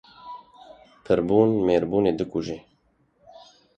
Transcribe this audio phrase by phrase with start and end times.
[1.03, 2.57] Pirbûn mêrbûnê dikuje